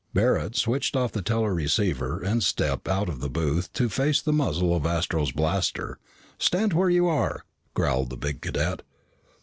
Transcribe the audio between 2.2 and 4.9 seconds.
set and stepped out of the booth to face the muzzle of